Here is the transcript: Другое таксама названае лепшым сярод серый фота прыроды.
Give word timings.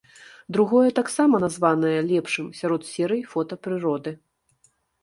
Другое 0.55 0.89
таксама 0.99 1.41
названае 1.45 1.93
лепшым 2.09 2.51
сярод 2.61 2.81
серый 2.97 3.23
фота 3.35 3.55
прыроды. 3.69 4.11